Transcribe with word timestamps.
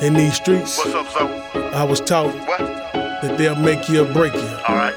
In 0.00 0.14
these 0.14 0.34
streets, 0.34 0.78
What's 0.78 0.94
up, 0.94 1.08
so? 1.08 1.26
I 1.74 1.82
was 1.82 2.00
taught 2.00 2.32
What? 2.46 2.58
that 2.58 3.34
they'll 3.36 3.56
make 3.56 3.88
you 3.88 4.04
or 4.04 4.12
break 4.12 4.32
you. 4.32 4.40
Alright. 4.68 4.94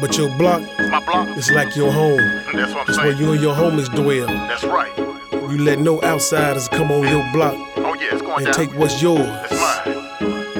But 0.00 0.16
your 0.18 0.28
block 0.36 0.60
My 0.90 0.98
block. 1.00 1.36
is 1.38 1.50
like 1.52 1.76
your 1.76 1.92
home. 1.92 2.18
And 2.18 2.58
that's 2.58 2.74
what 2.74 2.88
where 2.96 3.12
you 3.12 3.32
and 3.32 3.40
your 3.40 3.54
homies 3.54 3.88
dwell. 3.94 4.26
That's 4.26 4.64
right. 4.64 4.92
You 5.32 5.58
let 5.58 5.78
no 5.78 6.02
outsiders 6.02 6.68
come 6.68 6.90
on 6.90 7.02
your 7.06 7.24
block 7.32 7.54
Oh, 7.76 7.94
yeah, 7.94 8.08
it's 8.12 8.22
going 8.22 8.38
and 8.38 8.46
down. 8.46 8.54
take 8.54 8.70
what's 8.76 9.00
yours. 9.00 9.24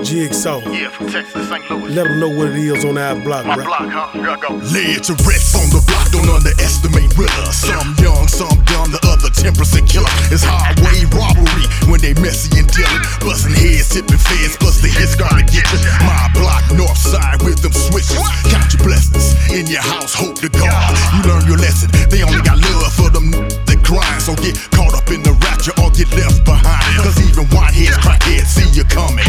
Jigsawe. 0.05 0.61
Yeah, 0.69 0.91
from 0.93 1.09
Texas 1.09 1.49
St. 1.49 1.65
Louis. 1.71 1.89
Let 1.97 2.05
them 2.05 2.21
know 2.21 2.29
what 2.29 2.49
it 2.53 2.61
is 2.61 2.85
on 2.85 2.99
our 3.01 3.17
block, 3.25 3.47
My 3.49 3.57
right? 3.57 3.65
block, 3.65 3.89
huh? 3.89 4.13
Here 4.13 4.29
I 4.29 4.37
go. 4.37 4.53
Led 4.61 5.01
to 5.09 5.17
rest 5.25 5.57
on 5.57 5.65
the 5.73 5.81
block, 5.89 6.13
don't 6.13 6.29
underestimate 6.29 7.09
realer. 7.17 7.53
Some 7.57 7.97
young, 8.05 8.29
some 8.29 8.53
dumb, 8.69 8.93
the 8.93 9.01
other 9.09 9.33
10% 9.33 9.57
killer. 9.89 10.13
It's 10.29 10.45
highway 10.45 11.09
robbery 11.09 11.65
when 11.89 12.05
they 12.05 12.13
messy 12.21 12.53
and 12.61 12.69
dealing. 12.69 13.01
Busting 13.25 13.57
heads, 13.57 13.89
tipping 13.97 14.21
feds, 14.21 14.61
plus 14.61 14.85
the 14.85 14.93
hits 14.93 15.17
gotta 15.17 15.41
get 15.41 15.65
you. 15.73 15.81
My 16.05 16.29
block, 16.37 16.69
north 16.77 17.01
side 17.01 17.41
with 17.41 17.65
them 17.65 17.73
switches. 17.73 18.21
Count 18.53 18.77
your 18.77 18.85
blessings 18.85 19.33
in 19.57 19.65
your 19.73 19.81
house, 19.83 20.13
hope 20.13 20.37
to 20.45 20.53
God. 20.53 20.93
You 21.17 21.33
learn 21.33 21.49
your 21.49 21.57
lesson. 21.57 21.89
They 22.13 22.21
only 22.21 22.45
got 22.45 22.61
love 22.61 22.93
for 22.93 23.09
them 23.09 23.33
that 23.33 23.81
grind. 23.81 24.21
So 24.21 24.37
get 24.37 24.61
caught 24.69 24.93
up 24.93 25.09
in 25.09 25.25
the 25.25 25.33
rapture 25.49 25.73
or 25.81 25.89
get 25.97 26.13
left 26.13 26.45
behind. 26.45 26.85
Cause 27.01 27.17
even 27.25 27.49
whiteheads, 27.57 27.97
crackheads 28.05 28.53
see 28.53 28.69
you 28.77 28.85
coming. 28.93 29.25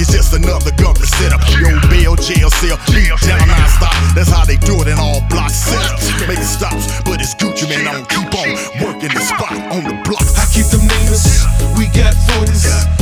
It's 0.00 0.12
just 0.12 0.32
another 0.32 0.70
to 0.70 1.06
set 1.06 1.32
up. 1.32 1.40
Your 1.60 1.78
bail, 1.88 2.16
jail 2.16 2.50
cell, 2.50 2.78
leave 2.88 3.20
down 3.20 3.46
non-stop. 3.46 3.92
That's 4.14 4.30
how 4.30 4.44
they 4.44 4.56
do 4.56 4.80
it 4.80 4.88
in 4.88 4.98
all 4.98 5.20
block 5.28 5.52
setups. 5.52 6.26
Making 6.26 6.44
stops, 6.44 7.00
but 7.02 7.20
it's 7.20 7.34
Gucci, 7.34 7.68
man, 7.68 7.86
I 7.86 7.92
don't 7.92 8.08
keep 8.08 8.34
on 8.34 8.48
working 8.80 9.12
the 9.12 9.20
spot 9.20 9.52
on 9.52 9.84
the 9.84 9.96
block. 10.08 10.24
I 10.38 10.46
keep 10.52 10.66
them 10.66 10.80
Ninas, 10.80 11.44
we 11.76 11.86
got 11.92 12.14
40s. 12.14 12.99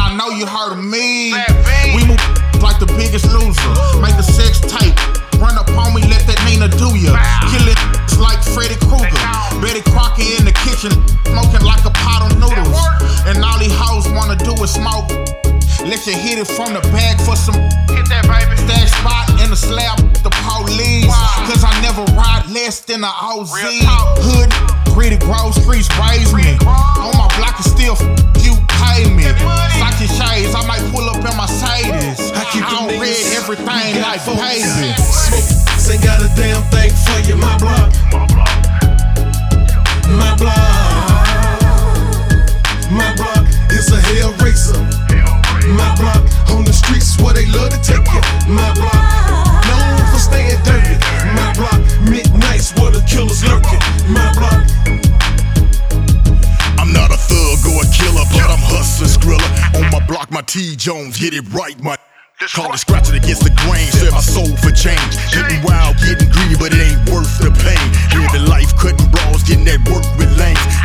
I 0.00 0.16
know 0.16 0.32
you 0.32 0.48
heard 0.48 0.72
of 0.72 0.82
me. 0.82 1.36
We 1.92 2.00
move 2.08 2.20
like 2.64 2.80
the 2.80 2.88
biggest 2.96 3.28
loser. 3.28 3.72
Make 4.00 4.16
a 4.16 4.24
sex 4.24 4.64
tape. 4.64 4.96
Run 5.36 5.60
up 5.60 5.68
on 5.76 5.92
me, 5.92 6.00
let 6.08 6.24
that 6.24 6.40
Nina 6.48 6.72
do 6.72 6.96
ya. 6.96 7.12
Kill 7.52 7.68
it 7.68 7.76
like 8.16 8.40
Freddy 8.40 8.80
Krueger. 8.88 9.12
Betty 9.60 9.84
Crocker 9.92 10.24
in 10.24 10.48
the 10.48 10.56
kitchen, 10.64 10.92
smoking 11.28 11.60
like 11.60 11.84
a 11.84 11.92
pot 12.00 12.24
of 12.24 12.32
noodles. 12.40 12.80
And 13.28 13.44
all 13.44 13.60
these 13.60 13.76
hoes 13.76 14.08
wanna 14.16 14.40
do 14.40 14.56
is 14.64 14.72
smoke. 14.72 15.08
Let 15.84 16.00
you 16.08 16.16
hit 16.16 16.40
it 16.40 16.48
from 16.48 16.72
the 16.72 16.80
bag 16.92 17.20
for 17.20 17.36
some 17.36 17.56
Hit 17.92 18.08
that, 18.08 18.24
baby. 18.24 18.56
Stash 18.56 18.92
spot 19.00 19.28
in 19.44 19.52
the 19.52 19.56
slab, 19.56 20.00
the 20.24 20.32
police. 20.44 21.12
Cause 21.44 21.60
I 21.60 21.72
never 21.84 22.04
ride 22.16 22.48
less 22.48 22.80
than 22.80 23.04
a 23.04 23.12
OZ. 23.20 23.52
Hood, 24.24 24.48
greedy 24.96 25.20
grove 25.20 25.52
streets 25.54 25.88
raise 26.00 26.32
me. 26.32 26.56
On 26.64 27.12
my 27.16 27.28
block 27.36 27.60
is 27.60 27.68
still 27.68 27.96
damn 36.40 36.62
thing 36.72 36.90
for 37.04 37.20
you. 37.28 37.36
My 37.36 37.52
block, 37.58 37.92
My 38.08 38.24
block. 38.32 38.56
my 40.08 40.32
block, 40.40 41.60
my 42.90 43.10
block 43.14 43.44
is 43.76 43.92
a 43.92 44.00
hell 44.00 44.32
racer. 44.40 44.80
My 45.76 45.92
block 46.00 46.24
on 46.56 46.64
the 46.64 46.72
streets 46.72 47.20
where 47.20 47.34
they 47.34 47.44
love 47.44 47.70
to 47.70 47.80
take 47.84 48.08
it. 48.08 48.24
My 48.48 48.72
block 48.72 49.04
known 49.68 50.00
for 50.10 50.18
staying 50.18 50.56
dirty. 50.64 50.96
My 51.36 51.52
block 51.52 51.80
midnights 52.08 52.72
where 52.80 52.90
the 52.90 53.04
killers 53.04 53.44
lurking. 53.44 53.82
My 54.08 54.32
block 54.32 54.64
I'm 56.80 56.90
not 56.92 57.10
a 57.12 57.20
thug 57.28 57.60
or 57.68 57.84
a 57.84 57.88
killer, 57.92 58.24
but 58.32 58.48
I'm 58.48 58.64
hustling 58.72 59.12
skrilla. 59.12 59.48
On 59.76 59.90
my 59.92 60.00
block, 60.06 60.30
my 60.30 60.40
T 60.40 60.74
Jones, 60.74 61.18
get 61.18 61.34
it 61.34 61.44
right, 61.52 61.78
my. 61.82 61.96
Call 62.48 62.72
it 62.72 62.78
scratching 62.78 63.16
against 63.16 63.44
the 63.44 63.50
grain, 63.50 63.92
sell 63.92 64.12
my 64.12 64.20
soul 64.24 64.48
for 64.64 64.72
change. 64.72 65.12
Getting 65.28 65.60
wild, 65.60 65.94
getting 66.00 66.32
greedy, 66.32 66.56
but 66.56 66.72
it 66.72 66.80
ain't 66.80 67.04
worth 67.12 67.28
the 67.36 67.52
pain. 67.52 67.84
Living 68.16 68.48
life, 68.48 68.72
cutting 68.80 69.10
bras, 69.12 69.44
getting 69.44 69.68
that 69.68 69.84
work 69.92 70.00
with 70.16 70.32
lanes. 70.40 70.79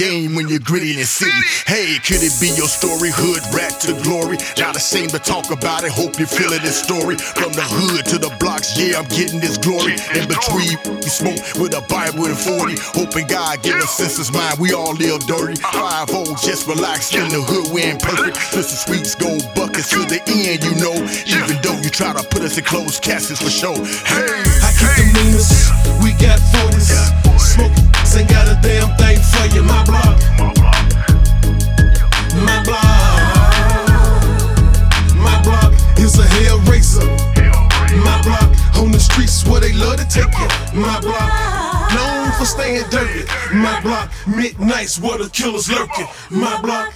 Game 0.00 0.34
when 0.34 0.48
you're 0.48 0.64
gritty 0.64 0.96
and 0.96 1.04
city. 1.04 1.36
Hey, 1.68 2.00
could 2.00 2.24
it 2.24 2.32
be 2.40 2.48
your 2.56 2.72
story? 2.72 3.12
Hood 3.12 3.44
rat 3.52 3.76
to 3.84 3.92
glory. 4.00 4.40
Not 4.56 4.72
ashamed 4.72 5.12
to 5.12 5.20
talk 5.20 5.52
about 5.52 5.84
it. 5.84 5.92
Hope 5.92 6.16
you're 6.16 6.24
feeling 6.24 6.64
this 6.64 6.80
story. 6.80 7.20
From 7.36 7.52
the 7.52 7.60
hood 7.60 8.08
to 8.08 8.16
the 8.16 8.32
blocks, 8.40 8.72
yeah, 8.80 8.96
I'm 8.96 9.04
getting 9.12 9.44
this 9.44 9.60
glory. 9.60 10.00
In 10.16 10.24
between, 10.24 10.80
we 11.04 11.10
smoke 11.12 11.36
with 11.60 11.76
a 11.76 11.84
Bible 11.92 12.24
and 12.32 12.38
40. 12.38 12.80
Hoping 12.96 13.28
God 13.28 13.60
give 13.60 13.76
us 13.76 13.92
senses 14.00 14.32
mind. 14.32 14.56
We 14.56 14.72
all 14.72 14.96
live 14.96 15.20
dirty. 15.28 15.60
Five 15.60 16.08
old, 16.16 16.40
just 16.40 16.64
relax 16.64 17.12
in 17.12 17.28
the 17.28 17.44
hood. 17.44 17.68
We 17.68 17.84
ain't 17.84 18.00
perfect. 18.00 18.40
Mr. 18.56 18.80
Sweets 18.80 19.12
gold 19.14 19.44
buckets 19.52 19.92
to 19.92 20.00
the 20.08 20.24
end, 20.24 20.64
you 20.64 20.80
know. 20.80 20.96
Even 21.28 21.60
though 21.60 21.76
you 21.84 21.92
try 21.92 22.16
to 22.16 22.24
put 22.24 22.40
us 22.40 22.56
in 22.56 22.64
closed 22.64 23.04
caskets 23.04 23.44
for 23.44 23.52
show. 23.52 23.76
Hey, 24.08 24.32
I 24.64 24.72
keep 24.80 24.96
them 24.96 25.12
Ninas, 25.12 25.68
we 26.00 26.16
got 26.16 26.40
40s. 26.56 27.20
Smoking 27.36 27.90
ain't 28.16 28.28
got 28.28 28.48
a 28.48 28.59
take 40.10 40.26
it. 40.26 40.74
My 40.74 41.00
block 41.00 41.94
known 41.94 42.32
for 42.32 42.44
staying 42.44 42.84
dirty. 42.90 43.24
My 43.54 43.80
block 43.80 44.10
midnights 44.26 44.98
where 44.98 45.18
the 45.18 45.30
killers 45.30 45.70
lurking. 45.70 46.06
My 46.30 46.60
block 46.60 46.92